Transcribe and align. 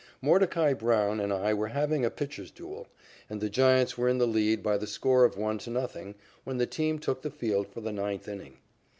Mordecai 0.19 0.73
Brown 0.73 1.19
and 1.19 1.31
I 1.31 1.53
were 1.53 1.67
having 1.67 2.03
a 2.03 2.09
pitchers' 2.09 2.49
duel, 2.49 2.87
and 3.29 3.39
the 3.39 3.51
Giants 3.51 3.99
were 3.99 4.09
in 4.09 4.17
the 4.17 4.25
lead 4.25 4.63
by 4.63 4.75
the 4.79 4.87
score 4.87 5.25
of 5.25 5.37
1 5.37 5.59
to 5.59 5.87
0 5.95 6.15
when 6.43 6.57
the 6.57 6.65
team 6.65 6.97
took 6.97 7.21
the 7.21 7.29
field 7.29 7.67
for 7.67 7.81
the 7.81 7.91
ninth 7.91 8.27
inning. 8.27 8.57